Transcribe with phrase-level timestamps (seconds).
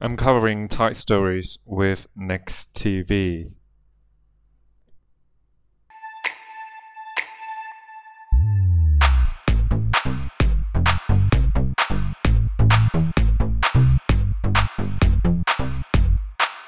[0.00, 3.56] I'm covering Thai stories with Next TV.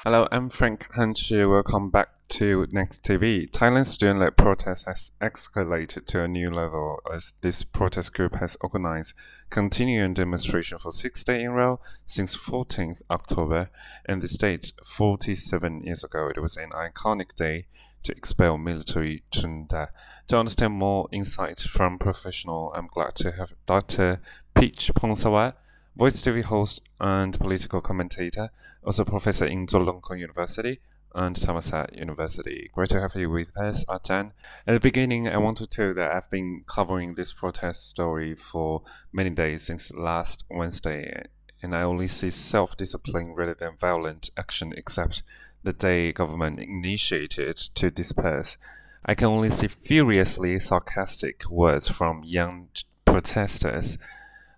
[0.03, 1.49] Hello, I'm Frank Hanchi.
[1.49, 3.51] Welcome back to Next TV.
[3.51, 9.15] Thailand's student-led protest has escalated to a new level as this protest group has organized
[9.49, 13.69] continuing demonstration for six days in a row since 14th October.
[14.05, 17.65] And the state 47 years ago, it was an iconic day
[18.03, 19.89] to expel military junta.
[20.29, 24.21] To understand more insight from professional, I'm glad to have Dr.
[24.55, 25.55] Peach Pongsawat,
[25.97, 28.51] Voice TV host and political commentator,
[28.85, 30.79] also professor in Chulalongkorn University
[31.13, 32.69] and Thammasat University.
[32.73, 34.31] Great to have you with us, Ajahn.
[34.65, 38.35] At the beginning, I want to tell you that I've been covering this protest story
[38.35, 41.23] for many days since last Wednesday,
[41.61, 45.23] and I only see self-discipline rather than violent action except
[45.63, 48.57] the day government initiated to disperse.
[49.05, 52.69] I can only see furiously sarcastic words from young
[53.05, 53.97] protesters.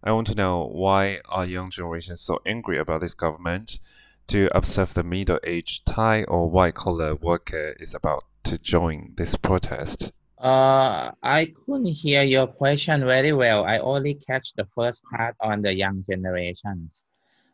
[0.04, 3.80] I want to know why are young generations so angry about this government?
[4.28, 10.12] To observe the middle-aged Thai or white-collar worker is about to join this protest?
[10.38, 13.64] Uh, I couldn't hear your question very well.
[13.64, 17.04] I only catch the first part on the young generations.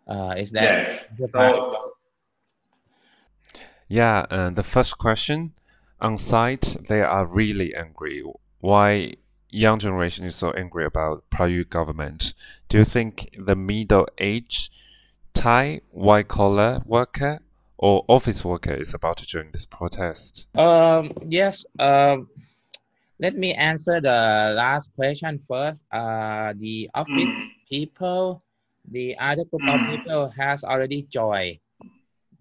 [0.08, 1.06] Uh, is that yes.
[1.20, 1.60] the part?
[3.88, 5.54] Yeah, uh, the first question
[6.02, 8.24] on site, they are really angry.
[8.60, 9.16] Why
[9.50, 12.34] young generation is so angry about Prayut government?
[12.70, 14.72] Do you think the middle age
[15.40, 17.40] Thai white collar worker
[17.78, 20.50] or office worker is about to join this protest?
[20.58, 21.66] Um, yes.
[21.80, 22.28] Um,
[23.22, 25.86] let me answer the last question first.
[25.94, 27.30] Uh, the office
[27.70, 28.44] people,
[28.92, 31.60] the other group of people has already joined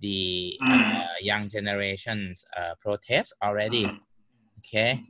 [0.00, 3.86] the uh, young generations uh, protest already.
[4.58, 5.04] Okay,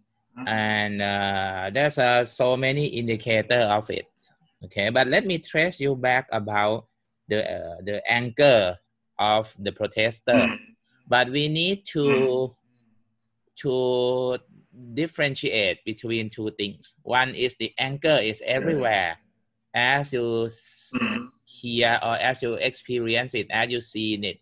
[0.46, 4.04] and uh, there's uh, so many indicator of it.
[4.62, 6.87] Okay, but let me trace you back about
[7.28, 8.78] the uh, the anger
[9.18, 10.32] of the protester.
[10.32, 10.58] Mm.
[11.06, 12.54] But we need to mm.
[13.62, 14.38] to
[14.94, 16.94] differentiate between two things.
[17.02, 19.18] One is the anger is everywhere.
[19.74, 20.48] As you
[20.94, 21.28] mm.
[21.44, 24.38] hear or as you experience it as you see it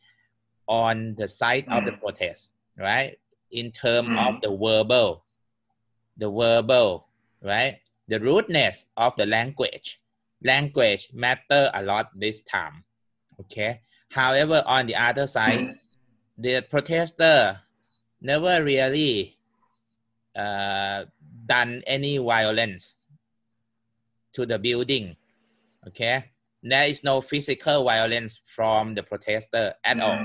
[0.67, 3.19] on the site of the protest right?
[3.51, 5.25] In terms of the verbal
[6.17, 7.07] the verbal
[7.43, 7.79] right?
[8.09, 10.01] The rudeness of the language
[10.47, 12.85] language matter a lot this time
[13.41, 13.81] okay?
[14.11, 15.75] However on the other side
[16.39, 17.61] the protester
[18.21, 19.37] never really
[20.35, 21.05] uh,
[21.47, 22.95] done any violence
[24.35, 25.17] to the building
[25.87, 26.31] okay?
[26.63, 30.25] There is no physical violence from the protester at all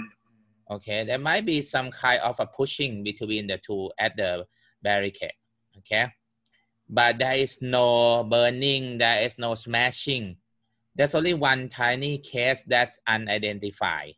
[0.72, 1.04] okay?
[1.04, 4.46] There might be some kind of a pushing between the two at the
[4.84, 5.34] barricade
[5.78, 6.12] okay
[6.92, 10.36] but there is no burning, there is no smashing.
[10.94, 14.16] There's only one tiny case that's unidentified.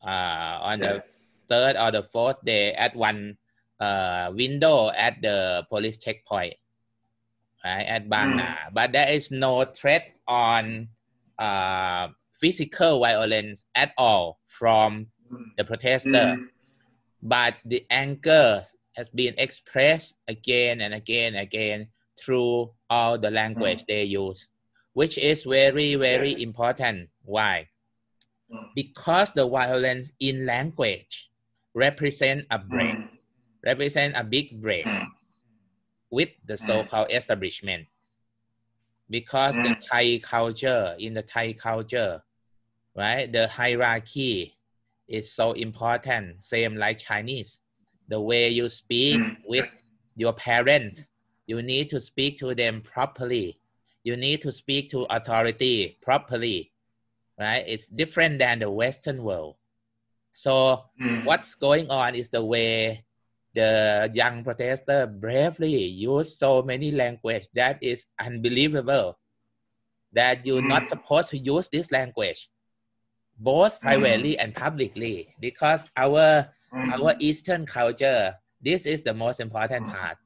[0.00, 1.02] Uh, on the
[1.48, 3.36] third or the fourth day, at one
[3.80, 6.54] uh, window at the police checkpoint,
[7.64, 8.70] right at Bang Na.
[8.72, 10.88] But there is no threat on
[11.36, 15.08] uh, physical violence at all from
[15.56, 16.38] the protester.
[17.20, 18.62] But the anger
[18.98, 21.86] has been expressed again and again and again
[22.18, 23.86] through all the language mm.
[23.86, 24.50] they use,
[24.92, 27.08] which is very, very important.
[27.22, 27.68] Why?
[28.52, 28.74] Mm.
[28.74, 31.30] Because the violence in language
[31.74, 33.08] represent a break, mm.
[33.64, 34.84] represent a big break
[36.10, 37.86] with the so-called establishment.
[39.08, 42.20] Because the Thai culture, in the Thai culture,
[42.96, 44.56] right, the hierarchy
[45.06, 47.60] is so important, same like Chinese
[48.08, 49.36] the way you speak mm.
[49.46, 49.68] with
[50.16, 51.06] your parents.
[51.46, 53.60] You need to speak to them properly.
[54.04, 56.72] You need to speak to authority properly
[57.38, 57.64] right?
[57.66, 59.56] It's different than the western world.
[60.32, 61.24] So mm.
[61.24, 63.04] what's going on is the way
[63.54, 69.18] the young protester bravely use so many language that is unbelievable
[70.12, 70.68] that you're mm.
[70.68, 72.50] not supposed to use this language
[73.38, 76.92] both privately and publicly because our Mm-hmm.
[76.92, 79.96] our Eastern culture, this is the most important mm-hmm.
[79.96, 80.18] part,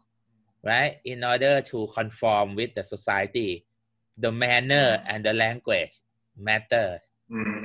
[0.64, 0.96] right?
[1.04, 3.64] In order to conform with the society,
[4.18, 5.06] the manner mm-hmm.
[5.08, 6.00] and the language
[6.36, 7.00] matters.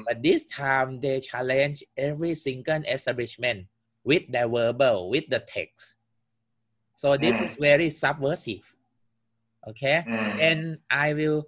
[0.07, 3.68] But this time they challenge every single establishment
[4.03, 5.95] with the verbal, with the text.
[6.94, 8.74] So this is very subversive.
[9.68, 10.06] Okay,
[10.39, 11.47] and I will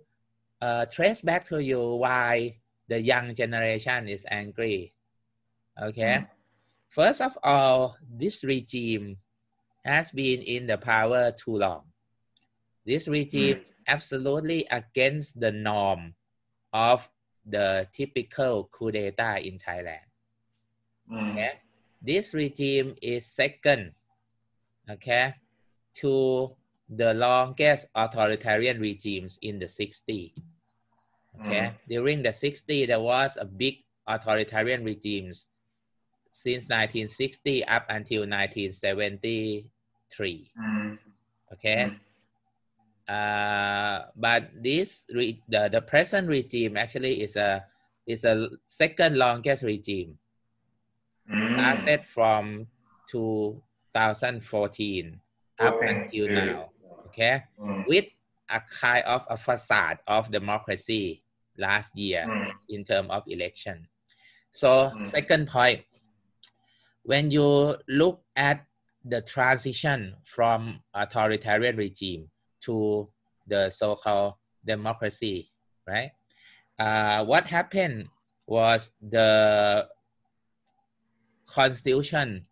[0.59, 2.59] uh, trace back to you why
[2.89, 4.93] the young generation is angry.
[5.81, 6.25] Okay.
[6.89, 9.17] First of all, this regime
[9.85, 11.85] has been in the power too long.
[12.85, 13.71] This regime hmm.
[13.87, 16.15] absolutely against the norm
[16.73, 17.07] of
[17.45, 20.09] the typical coup d'etat in Thailand.
[21.07, 21.37] Hmm.
[21.37, 21.61] Okay.
[22.01, 23.93] This regime is second,
[24.89, 25.35] okay,
[26.01, 26.55] to
[26.89, 30.33] the longest authoritarian regimes in the 60s.
[31.37, 31.67] Okay.
[31.69, 31.75] Hmm.
[31.87, 35.45] During the 60s, there was a big authoritarian regimes
[36.31, 40.51] since 1960 up until 1973.
[40.57, 40.93] Mm-hmm.
[41.53, 41.85] Okay.
[41.85, 41.95] Mm-hmm.
[43.09, 47.65] Uh, but this re- the, the present regime actually is a
[48.05, 50.19] is a second longest regime.
[51.29, 51.57] Mm-hmm.
[51.57, 52.67] Lasted from
[53.09, 55.19] 2014
[55.59, 56.69] up until now.
[57.07, 57.43] okay?
[57.59, 57.87] Mm.
[57.87, 58.05] With
[58.49, 61.21] a kind of a facade of democracy
[61.57, 62.51] last year mm.
[62.69, 63.87] in terms of election.
[64.51, 65.07] So mm.
[65.07, 65.83] second point
[67.09, 68.67] when you look at
[69.03, 72.29] the transition from authoritarian regime
[72.61, 73.09] to
[73.47, 75.49] the so-called democracy,
[75.87, 76.11] right?
[76.77, 78.05] Uh, what happened
[78.45, 79.87] was the
[81.47, 82.45] constitution,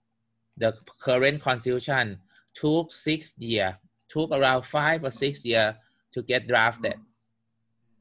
[0.58, 2.18] the current constitution
[2.56, 3.76] took six years,
[4.10, 5.76] took around five or six years
[6.12, 6.96] to get drafted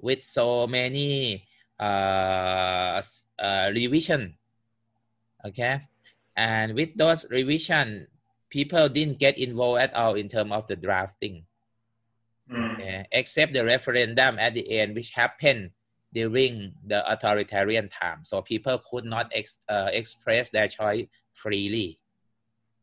[0.00, 1.46] with so many
[1.78, 3.02] uh,
[3.38, 4.34] uh, revision.
[5.44, 5.82] Okay,
[6.36, 8.06] and with those revision,
[8.50, 11.44] people didn't get involved at all in terms of the drafting.
[12.48, 12.78] Hmm.
[12.78, 15.70] Yeah, except the referendum at the end, which happened
[16.12, 18.22] during the authoritarian time.
[18.24, 21.98] So people could not ex, uh, express their choice freely.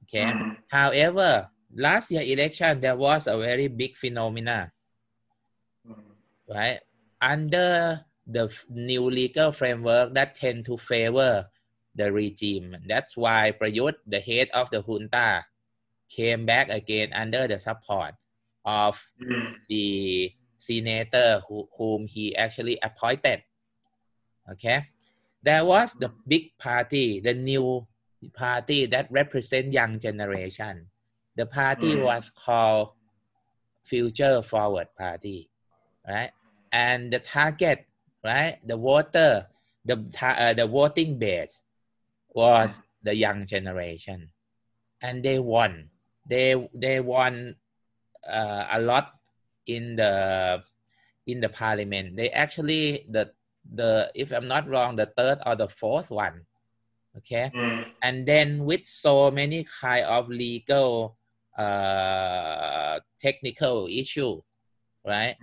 [0.03, 0.29] Okay.
[0.29, 0.59] Hmm.
[0.67, 4.73] However, last year election, there was a very big phenomena,
[5.85, 5.93] hmm.
[6.49, 6.81] right?
[7.21, 11.47] Under the new legal framework that tend to favor
[11.95, 12.77] the regime.
[12.87, 15.45] That's why Prayut, the head of the junta,
[16.09, 18.13] came back again under the support
[18.65, 19.01] of
[19.67, 23.43] the senator who, whom he actually appointed.
[24.51, 24.87] Okay,
[25.41, 27.87] there was the big party, the new
[28.33, 30.87] party that represent young generation.
[31.35, 32.93] The party was called
[33.83, 35.49] Future Forward Party,
[36.07, 36.31] right?
[36.71, 37.87] And the target,
[38.23, 39.47] right, the voter,
[39.85, 41.62] the uh, the voting base
[42.33, 44.29] was the young generation,
[45.01, 45.89] and they won.
[46.29, 47.55] They they won
[48.27, 49.13] uh, a lot
[49.67, 50.63] in the
[51.27, 52.15] in the parliament.
[52.15, 53.31] They actually the
[53.63, 56.45] the if I'm not wrong, the third or the fourth one.
[57.17, 57.51] Okay,
[58.01, 61.15] and then with so many kind of legal
[61.57, 64.41] uh, technical issue,
[65.05, 65.37] right?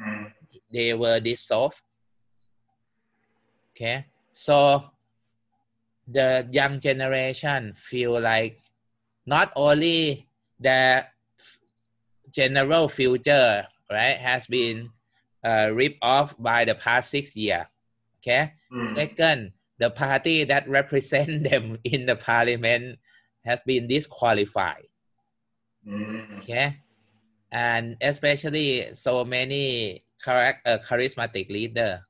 [0.73, 1.83] They were dissolved.
[3.71, 4.91] Okay, so
[6.13, 8.61] the young generation feel like
[9.27, 10.27] not only
[10.59, 11.05] the
[12.31, 14.91] general future right has been
[15.45, 17.69] uh, ripped off by the past six year
[18.21, 18.53] okay?
[18.95, 22.99] Second the party that represent them in the parliament
[23.45, 24.89] has been disqualified
[26.39, 26.79] okay?
[27.53, 32.07] And especially so many correct, uh, charismatic leader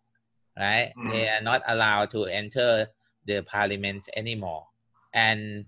[0.59, 0.93] right?
[1.11, 2.89] They are not allowed to enter
[3.27, 4.67] the parliament anymore.
[5.13, 5.67] And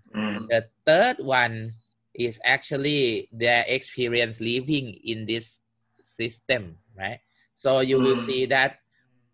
[0.49, 1.75] the third one
[2.15, 5.61] is actually their experience living in this
[6.03, 7.21] system, right?
[7.55, 8.79] So you will see that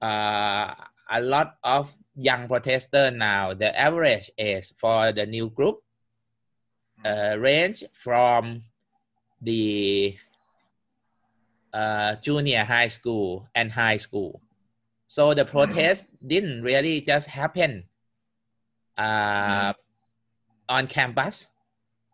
[0.01, 0.75] uh,
[1.11, 5.83] a lot of young protesters now, the average age for the new group
[7.05, 8.63] uh, range from
[9.41, 10.17] the
[11.73, 14.41] uh, junior high school and high school.
[15.07, 17.85] So the protest didn't really just happen
[18.99, 19.81] uh, mm-hmm.
[20.69, 21.49] on campus.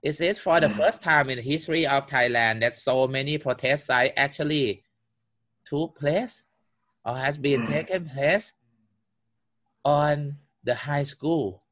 [0.03, 0.77] It is for the mm-hmm.
[0.77, 4.85] first time in the history of Thailand that so many protest sites actually
[5.65, 6.47] took place
[7.05, 7.73] or has been mm-hmm.
[7.73, 8.53] taken place
[9.85, 11.63] on the high school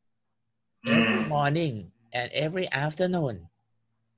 [0.87, 3.49] every morning and every afternoon.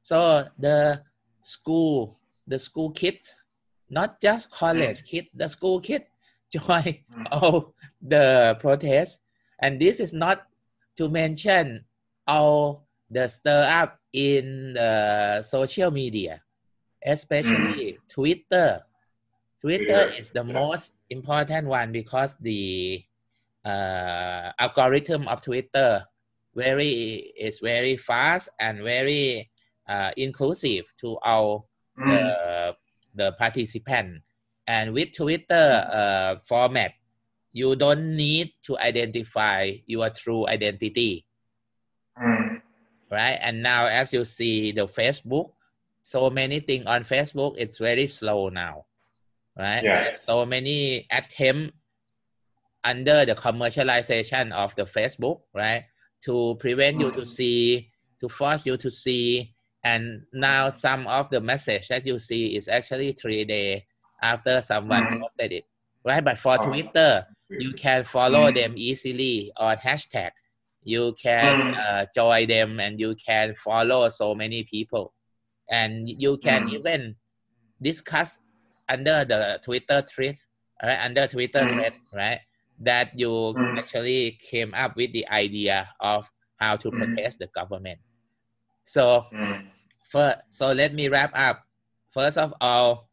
[0.02, 1.02] So the
[1.42, 3.34] school, the school kids,
[3.90, 6.04] not just college kids, the school kids
[6.52, 6.98] join
[7.32, 9.18] all the protests.
[9.58, 10.46] And this is not
[10.96, 11.84] to mention
[12.26, 16.42] all the stir up in the social media,
[17.04, 18.80] especially Twitter.
[19.60, 23.04] Twitter is the most important one because the
[23.64, 26.04] uh, algorithm of Twitter
[26.54, 29.50] very is very fast and very
[29.88, 32.76] uh, inclusive to all the,
[33.14, 34.22] the participant.
[34.66, 36.92] And with Twitter uh, format,
[37.54, 41.24] you don't need to identify your true identity
[42.18, 42.60] Mm.
[43.10, 45.50] right and now as you see the facebook
[46.02, 48.84] so many things on facebook it's very slow now
[49.58, 50.14] right Yeah.
[50.22, 51.74] so many attempt
[52.84, 55.84] under the commercialization of the facebook right
[56.24, 57.26] to prevent you to Mm.
[57.26, 62.56] see to force you to see and now some of the message that you see
[62.56, 63.86] is actually three day
[64.22, 65.20] after someone Mhm.
[65.20, 65.64] posted it
[66.04, 66.62] right but for Oh.
[66.70, 68.54] twitter you can follow Mm.
[68.54, 70.30] them easily on hashtag
[70.82, 71.74] you can Mm.
[71.80, 75.14] uh, join them and you can follow so many people
[75.70, 76.72] and you can Mm.
[76.72, 77.16] even
[77.80, 78.38] discuss
[78.88, 80.36] under the twitter thread
[80.82, 81.72] right under twitter Mm.
[81.72, 82.40] thread right
[82.78, 83.78] that you Mm.
[83.78, 86.98] actually came up with the idea of how to Mm.
[86.98, 88.00] protest the government
[88.84, 89.24] so
[90.04, 91.64] first, so let me wrap up.
[92.10, 93.10] First of all,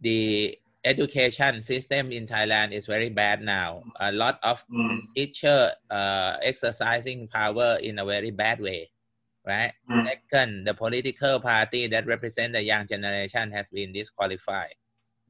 [0.00, 3.82] the education system in Thailand is very bad now.
[4.00, 5.00] A lot of Mm.
[5.16, 8.92] teacher uh, exercising power in a very bad way,
[9.44, 9.72] right?
[9.88, 10.04] Mm.
[10.06, 14.76] Second, the political party that represent the young generation has been disqualified.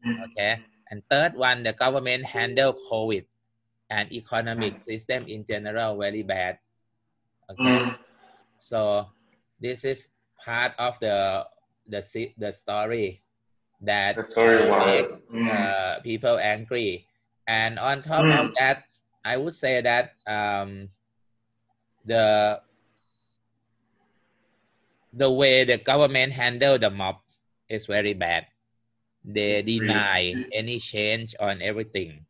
[0.05, 0.27] Mm.
[0.31, 3.25] Okay, and third one, the government handle COVID
[3.91, 6.59] and economic system in general very bad.
[7.51, 7.63] Okay.
[7.63, 7.97] Mm.
[8.57, 9.07] So
[9.61, 10.09] this is
[10.45, 11.47] part of the
[11.87, 12.03] the
[12.39, 13.24] the story
[13.81, 15.51] that story uh, make Mm.
[15.51, 17.07] uh, people angry.
[17.47, 18.39] And on top Mm.
[18.41, 18.85] of that,
[19.25, 20.91] I would say that um,
[22.05, 22.61] the
[25.13, 27.17] the way the government handle the mob
[27.69, 28.47] is very bad.
[29.25, 32.27] They deny any change on everything.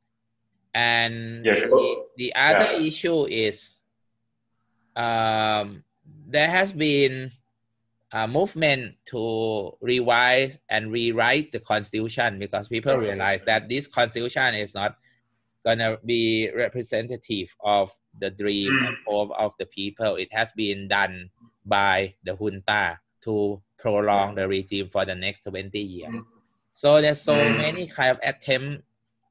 [0.75, 1.61] And Yes.
[1.63, 2.79] the, the other Yeah.
[2.89, 3.77] issue is
[4.97, 7.33] um, there has been
[8.15, 14.73] a movement to revise and rewrite the constitution because people realize that this constitution is
[14.73, 14.97] not
[15.65, 17.91] gonna be representative of
[18.21, 18.87] the dream Mm.
[18.87, 20.15] and hope of the people.
[20.15, 21.31] It has been done
[21.67, 26.15] by the junta to prolong the regime for the next 20 years.
[26.15, 26.25] Mm.
[26.73, 27.57] So there's so Mm.
[27.59, 28.85] many kind of attempt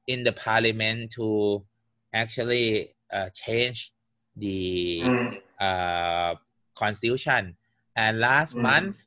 [0.08, 1.66] in the parliament to
[2.14, 3.94] actually uh, change
[4.36, 5.04] the
[5.60, 6.36] uh,
[6.76, 7.56] constitution.
[7.96, 8.62] And last Mm.
[8.62, 9.06] month,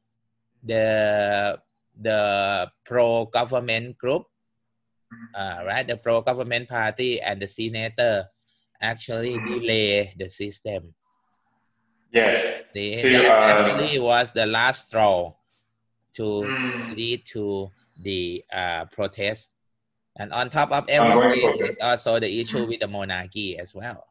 [0.63, 1.61] the
[1.97, 4.27] the pro government group,
[5.35, 8.29] uh, right, the pro government party and the senator
[8.81, 9.47] actually Mm.
[9.61, 10.95] delay the system.
[12.13, 12.63] Yes.
[12.75, 15.35] They, So, that uh, actually was the last straw
[16.15, 16.97] to Mm.
[16.97, 19.51] lead to the uh, protest.
[20.17, 24.07] And on top of everything, is also the issue with the monarchy as well.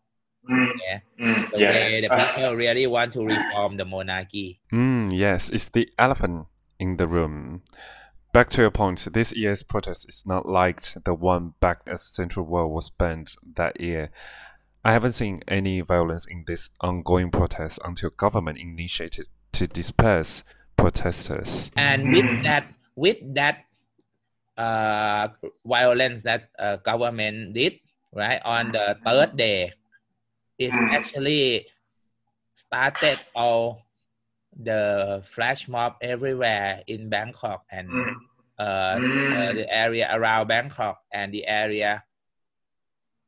[0.50, 0.68] Mm.
[0.88, 1.52] Yeah, Mm.
[1.52, 1.70] the Yeah.
[1.72, 4.60] way the Uh, people really want to reform the monarchy.
[4.72, 6.48] Mm, yes, it's the elephant
[6.80, 7.62] in the room.
[8.34, 12.46] Back to your point, this year's protest is not like the one back as Central
[12.46, 14.12] World was banned that year.
[14.84, 20.44] I haven't seen any violence in this ongoing protest until government initiated to disperse
[20.76, 21.72] protesters.
[21.78, 22.12] and Mm.
[22.14, 23.66] with that with that
[24.58, 25.28] uh,
[25.66, 27.80] violence that uh, government did
[28.14, 29.74] right on the third day
[30.58, 30.94] it Mm.
[30.94, 31.68] actually
[32.54, 33.84] started all
[34.56, 38.16] the flash mob everywhere in bangkok and Mm.
[38.58, 39.56] uh, s- uh, Mm.
[39.56, 42.04] the area around bangkok and the area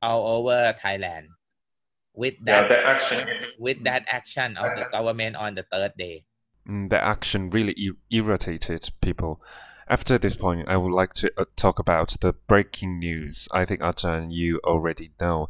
[0.02, 1.28] all over thailand
[2.14, 3.28] with Yeah, that that action.
[3.60, 6.24] with that action of the government on the third day
[6.68, 9.42] Mm, the action really ir- irritated people.
[9.88, 13.48] After this point, I would like to uh, talk about the breaking news.
[13.54, 15.48] I think Ajahn, you already know.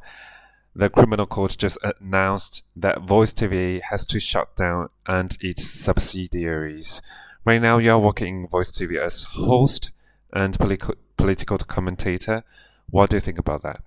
[0.78, 7.02] The criminal court just announced that Voice TV has to shut down and its subsidiaries.
[7.44, 9.92] Right now, you are working in Voice TV as host
[10.32, 12.44] and political political commentator.
[12.92, 13.82] What do you think about that?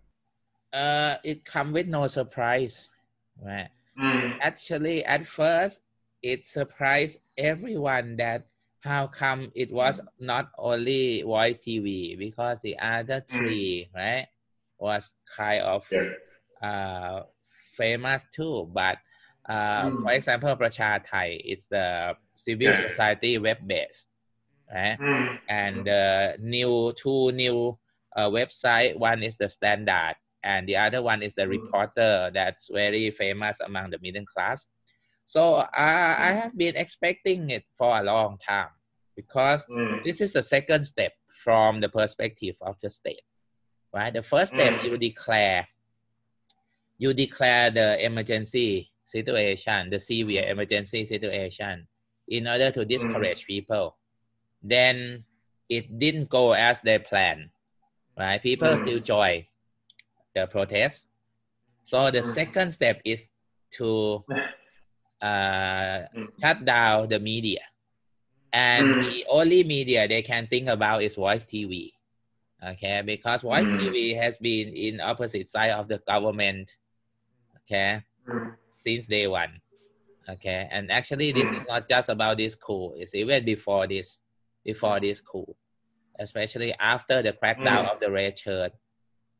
[0.72, 2.88] uh, it come with no surprise
[3.44, 4.38] right Mm.
[4.40, 5.80] actually at first
[6.22, 8.46] it surprised everyone that
[8.80, 14.28] how come it was not only voice tv because the other three right
[14.78, 16.06] was kind of Yes.
[16.60, 17.22] Uh,
[17.76, 18.98] famous too but
[19.48, 20.02] uh, Mm.
[20.02, 22.74] for example Prachatai it's the civil Yeah.
[22.74, 24.04] society web based
[24.70, 25.38] right Mm.
[25.48, 27.78] and uh, new two new
[28.14, 31.56] uh, website one is the standard and the other one is the Mm.
[31.56, 34.66] reporter that's very famous among the middle class
[35.24, 38.68] so uh, i have been expecting it for a long time
[39.16, 40.04] because Mm.
[40.04, 41.12] this is the second step
[41.42, 43.24] from the perspective of the state
[43.94, 44.84] right the first step Mm.
[44.84, 45.66] you declare
[47.00, 51.88] you declare the emergency situation the severe emergency situation
[52.28, 53.96] in order to discourage people
[54.62, 55.24] then
[55.68, 57.48] it didn't go as they planned
[58.18, 58.78] right people Mm.
[58.78, 59.40] still join
[60.34, 61.06] the protest.
[61.82, 62.34] So the Mm.
[62.34, 63.28] second step is
[63.78, 64.24] to
[65.20, 66.28] uh, Mm.
[66.40, 67.60] shut down the media.
[68.52, 69.00] And Mm.
[69.04, 71.92] the only media they can think about is Voice TV.
[72.62, 73.78] Okay, because Voice Mm.
[73.78, 76.76] TV has been in opposite side of the government.
[77.70, 78.02] Okay,
[78.74, 79.60] since day one.
[80.28, 82.94] Okay, and actually this is not just about this coup.
[82.96, 84.18] It's even before this,
[84.64, 85.46] before this coup,
[86.18, 87.92] especially after the crackdown Mm.
[87.92, 88.72] of the red shirt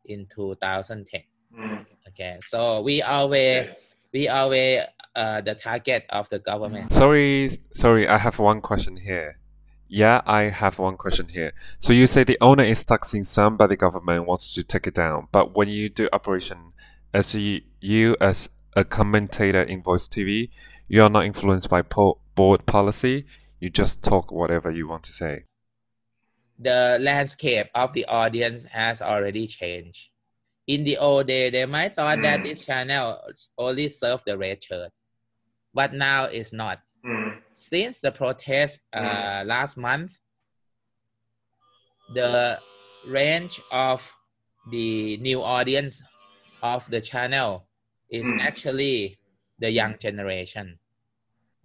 [0.05, 1.23] in 2010.
[1.59, 1.87] Mm.
[2.09, 3.69] Okay, so we always
[4.13, 4.83] we always
[5.17, 6.93] uh, the target of the government.
[6.93, 9.39] Sorry, sorry, I have one question here.
[9.89, 11.53] Yeah, I have one question here.
[11.81, 14.95] So you say the owner is taxing some, but the government wants to take it
[14.95, 15.27] down.
[15.33, 16.73] But when you do operation,
[17.13, 20.49] as you, as a commentator in Voice TV,
[20.89, 23.25] you are not influenced by po- board policy.
[23.59, 25.45] You just talk whatever you want to say.
[26.59, 30.09] The landscape of the audience has already changed.
[30.67, 32.45] In the old day, they might thought that Mm.
[32.45, 33.19] this channel
[33.59, 34.93] only served the red shirt,
[35.75, 36.81] but now it's not.
[37.05, 37.41] Mm.
[37.55, 40.19] Since the protest uh, last month,
[42.15, 42.59] the
[43.07, 44.13] range of
[44.71, 46.03] the new audience
[46.63, 47.67] of the channel
[48.09, 48.41] is Mm.
[48.41, 49.19] actually
[49.59, 50.79] the young generation,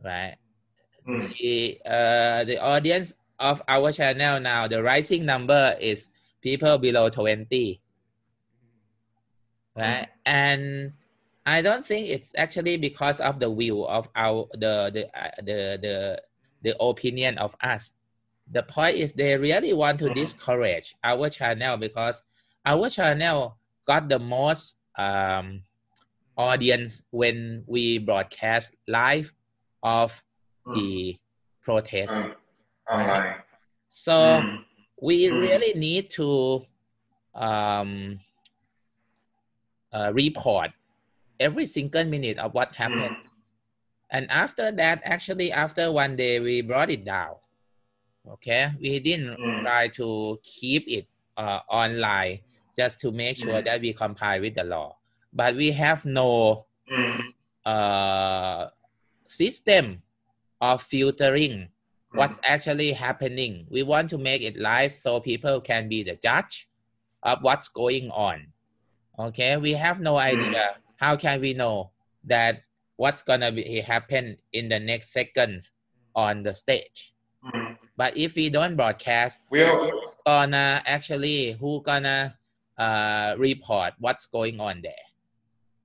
[0.03, 0.37] right?
[1.07, 1.29] Mm.
[1.37, 6.07] The uh, the audience of our channel now, the rising number is
[6.41, 7.81] people below twenty,
[9.75, 10.07] right?
[10.25, 10.93] And
[11.45, 15.59] I don't think it's actually because of the view of our the the uh, the
[15.81, 15.95] the
[16.63, 17.91] the opinion of us.
[18.51, 20.15] The point is they really want to Mhm.
[20.15, 22.21] discourage our channel because
[22.65, 25.63] our channel got the most um,
[26.37, 29.33] audience when we broadcast live
[29.83, 30.23] of
[30.73, 31.17] the
[31.63, 32.13] protest.
[32.13, 32.35] Mm.
[32.91, 33.35] Online.
[33.87, 34.65] So Mm.
[35.01, 36.65] we really need to
[37.33, 38.19] um,
[39.91, 40.71] uh, report
[41.39, 43.15] every single minute of what happened.
[44.09, 47.35] And after that, actually, after one day, we brought it down.
[48.27, 51.05] Okay, we didn't try to keep it
[51.37, 52.39] uh, online
[52.77, 53.65] just to make sure Mm.
[53.65, 54.97] that we comply with the law.
[55.33, 57.33] But we have no Mm.
[57.65, 58.69] uh,
[59.27, 60.03] system
[60.61, 61.69] of filtering
[62.11, 63.65] what's actually happening.
[63.69, 66.69] We want to make it live so people can be the judge
[67.23, 68.53] of what's going on.
[69.17, 70.77] Okay, we have no idea.
[70.97, 71.91] How can we know
[72.23, 72.61] that
[72.97, 75.71] what's gonna be happen in the next seconds
[76.15, 77.13] on the stage?
[77.97, 79.91] But if we don't broadcast, We are.
[80.25, 82.37] gonna actually who gonna
[82.77, 85.05] uh, report what's going on there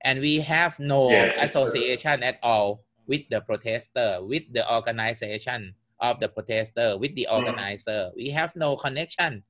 [0.03, 1.37] and we have no Yes.
[1.49, 7.37] association at all with the protester with the organization of the protester with the Mm.
[7.37, 9.43] organizer we have no connection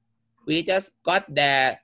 [0.46, 1.80] we just got there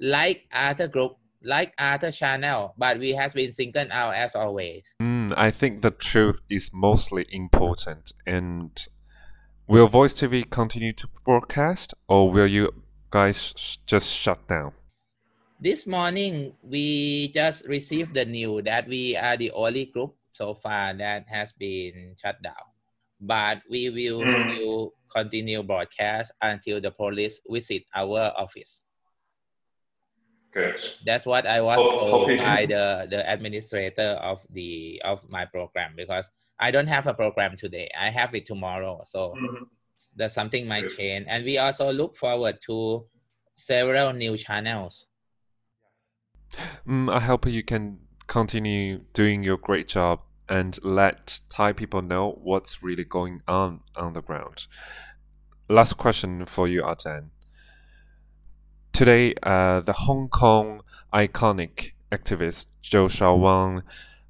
[0.00, 1.12] like other group
[1.42, 5.90] like other channel but we have been singled out as always Mm, I think the
[5.90, 8.12] truth is mostly important.
[8.26, 8.70] And
[9.66, 12.70] will Voice TV continue to broadcast, or will you
[13.10, 14.72] guys sh- just shut down?
[15.62, 20.92] This morning, we just received the news that we are the only group so far
[20.94, 22.66] that has been shut down.
[23.20, 24.32] But we will Mm.
[24.56, 28.82] still continue broadcast until the police visit our office.
[30.50, 30.74] Good.
[31.06, 31.92] That's what I was Hope-
[32.26, 37.14] told by the, the administrator of the of my program because I don't have a
[37.14, 37.88] program today.
[37.96, 39.02] I have it tomorrow.
[39.04, 39.68] So Mm.
[40.16, 40.96] that something might Good.
[40.98, 41.26] change.
[41.28, 43.06] And we also look forward to
[43.54, 45.06] several new channels.
[46.86, 52.38] Mm, I hope you can continue doing your great job and let Thai people know
[52.42, 54.66] what's really going on on the ground.
[55.68, 57.30] Last question for you, Ajahn.
[58.92, 63.82] Today, uh, the Hong Kong iconic activist Joshua Wong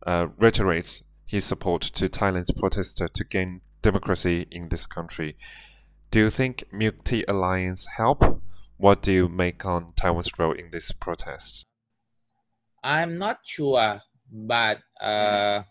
[0.07, 5.37] uh, reiterates his support to Thailand's protester to gain democracy in this country.
[6.11, 8.43] Do you think Milk Tea Alliance help?
[8.77, 11.67] What do you make on Taiwan's role in this protest?
[12.83, 15.63] I'm not sure, but uh,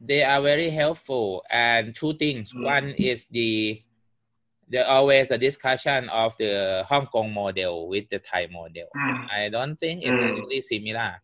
[0.00, 1.44] they are very helpful.
[1.50, 2.52] And two things.
[2.52, 2.62] Mm.
[2.62, 3.82] One is the
[4.68, 8.88] there always a discussion of the Hong Kong model with the Thai model.
[8.96, 9.26] Mm.
[9.32, 10.30] I don't think it's Mm.
[10.30, 11.22] actually similar.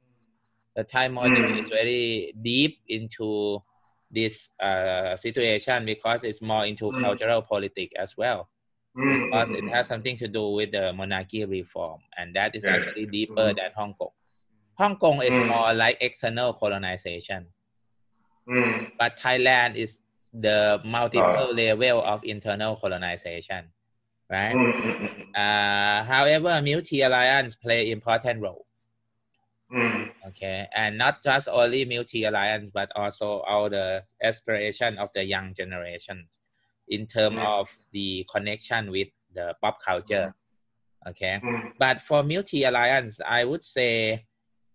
[0.76, 3.60] The Thai model is very deep into
[4.10, 8.48] this uh, situation because it's more into cultural politics as well.
[8.96, 9.24] Mm.
[9.24, 13.48] Because it has something to do with the monarchy reform, and that is actually deeper
[13.52, 13.56] Mm.
[13.56, 14.12] than Hong Kong.
[14.74, 15.46] Hong Kong is Mm.
[15.48, 17.42] more like external colonization,
[18.46, 18.92] Mm.
[18.98, 19.90] but Thailand is
[20.32, 21.56] the multiple Ah.
[21.64, 23.62] level of internal colonization,
[24.28, 24.54] right?
[24.56, 24.72] Mm.
[24.82, 25.34] Mm.
[25.34, 28.64] Uh, however, Milk Tea Alliance play important role.
[29.74, 29.96] อืม
[30.28, 33.86] Okay, and not just only Milk Tea Alliance, but also all the
[34.30, 36.16] aspiration of the young generation
[36.92, 37.46] in terms mm.
[37.46, 40.34] of the connection with the pop culture.
[40.36, 41.10] Mm.
[41.10, 41.72] Okay, mm.
[41.78, 44.24] but for Milk Tea Alliance, I would say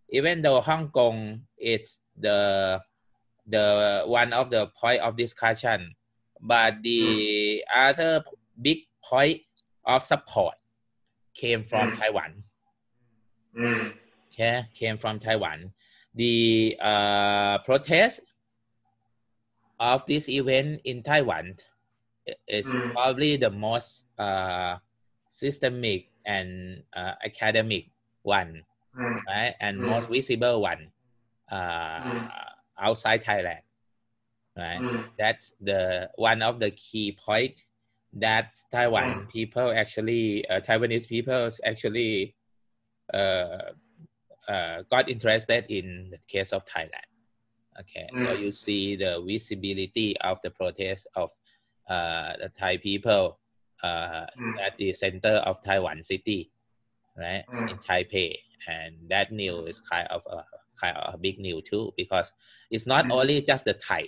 [0.09, 2.81] even though Hong Kong is the
[3.45, 5.95] the one of the point of discussion,
[6.41, 8.25] but the other
[8.59, 9.41] big point
[9.85, 10.55] of support
[11.33, 12.43] came from Taiwan.
[14.33, 15.71] Okay, came from Taiwan.
[16.13, 18.19] The uh, protest
[19.79, 21.55] of this event in Taiwan
[22.47, 22.91] is mm.
[22.91, 24.77] probably the most uh,
[25.29, 27.89] systemic and uh, academic
[28.23, 28.63] one,
[28.97, 29.19] mm.
[29.27, 29.55] right?
[29.59, 29.89] And mm.
[29.89, 30.91] most visible one
[31.51, 32.31] uh, mm.
[32.79, 33.63] outside Thailand,
[34.57, 34.81] right?
[34.81, 35.05] Mm.
[35.17, 37.63] That's the one of the key point
[38.13, 39.29] that Taiwan mm.
[39.29, 42.35] people actually, uh, Taiwanese people actually
[43.13, 43.71] uh,
[44.47, 47.07] uh, got interested in the case of Thailand.
[47.79, 51.29] Okay, so you see the visibility of the protest of
[51.89, 53.39] uh, the Thai people
[53.83, 54.55] uh, Mm.
[54.65, 56.51] at the center of Taiwan city,
[57.17, 57.69] right, Mm.
[57.69, 58.35] in Taipei,
[58.67, 60.43] and that news is kind of a
[60.81, 62.31] kind of a big news too because
[62.69, 63.11] it's not Mm.
[63.13, 64.07] only just the Thai.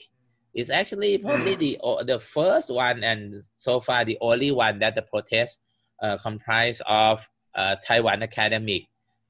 [0.53, 5.03] It's actually probably the the first one and so far the only one that the
[5.03, 5.59] protest
[6.01, 8.83] uh, comprise of uh, Taiwan academic,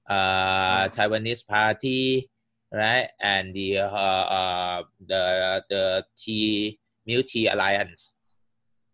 [0.09, 0.95] uh, Mm.
[0.95, 2.29] Taiwanese party,
[2.71, 8.13] right, and the uh, uh, the the T Milk Tea Alliance.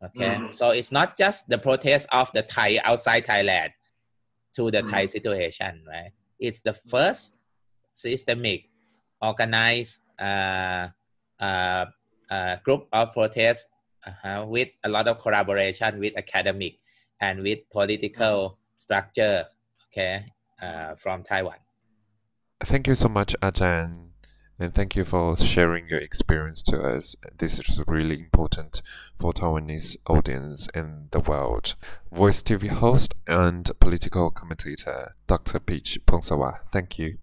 [0.06, 0.54] Okay, Mm.
[0.54, 3.72] so it's not just the protest of the Thai outside Thailand
[4.56, 4.92] to the Mm.
[4.92, 6.12] Thai situation, right?
[6.40, 7.34] It's the first
[7.96, 8.70] systemic,
[9.22, 10.90] organized uh,
[11.40, 11.86] uh,
[12.30, 13.68] uh, group of protests
[14.24, 16.78] uh, with a lot of collaboration with academic
[17.20, 19.48] and with political structure,
[19.88, 20.26] okay,
[20.62, 21.58] uh, from Taiwan.
[22.64, 24.05] Thank you so much, Ajan.
[24.58, 27.16] And thank you for sharing your experience to us.
[27.38, 28.82] This is really important
[29.18, 31.76] for Taiwanese audience in the world.
[32.12, 35.60] Voice TV host and political commentator Dr.
[35.60, 36.60] Peach Pongsawat.
[36.70, 37.18] Thank you.